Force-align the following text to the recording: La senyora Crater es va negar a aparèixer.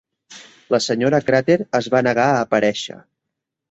La 0.77 0.79
senyora 0.85 1.21
Crater 1.29 1.59
es 1.83 1.93
va 1.97 2.05
negar 2.11 2.29
a 2.35 2.43
aparèixer. 2.51 3.03